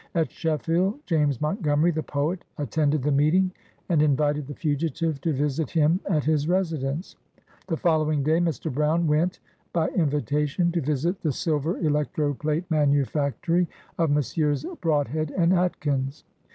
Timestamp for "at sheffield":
0.15-0.97